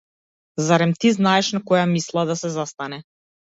Зарем 0.67 0.93
ти 1.05 1.11
знаеш 1.17 1.51
на 1.59 1.63
која 1.69 1.85
мисла 1.93 2.27
да 2.33 2.41
се 2.43 2.53
застане! 2.59 3.03